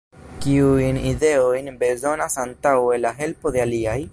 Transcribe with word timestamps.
Kiujn 0.45 0.97
ideojn 1.09 1.69
bezonas 1.83 2.39
antaŭe 2.47 2.99
la 3.05 3.13
helpo 3.21 3.57
de 3.59 3.63
aliaj? 3.69 3.99